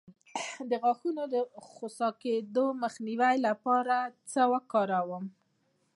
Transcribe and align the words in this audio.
د 0.69 0.71
غاښونو 0.83 1.23
د 1.33 1.35
خوسا 1.69 2.09
کیدو 2.21 2.65
مخنیوي 2.83 3.35
لپاره 3.47 3.95
څه 4.31 4.41
وکاروم؟ 4.53 5.25